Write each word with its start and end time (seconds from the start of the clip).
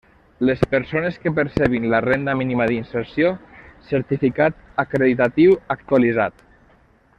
Les 0.49 0.59
persones 0.69 1.19
que 1.25 1.31
percebin 1.39 1.85
la 1.91 1.99
Renda 2.05 2.35
Mínima 2.39 2.67
d'Inserció: 2.71 3.29
certificat 3.91 4.59
acreditatiu 4.87 5.55
actualitzat. 5.79 6.45